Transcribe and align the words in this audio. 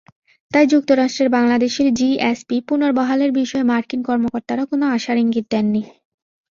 তাই 0.51 0.65
যুক্তরাষ্ট্রের 0.67 1.29
বাংলাদেশের 1.29 1.87
জিএসপি 1.93 2.57
পুনর্বহালের 2.67 3.31
বিষয়ে 3.39 3.69
মার্কিন 3.71 4.01
কর্মকর্তারা 4.03 4.63
কোনো 4.65 4.85
আশার 4.95 5.17
ইঙ্গিত 5.17 5.45
দেননি। 5.51 5.81